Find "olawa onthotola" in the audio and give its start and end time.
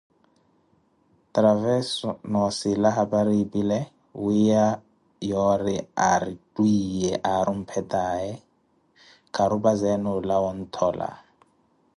10.17-11.09